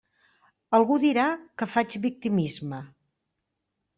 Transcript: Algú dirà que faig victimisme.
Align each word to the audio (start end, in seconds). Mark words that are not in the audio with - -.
Algú 0.77 0.95
dirà 1.03 1.25
que 1.61 1.67
faig 1.75 1.93
victimisme. 2.07 2.79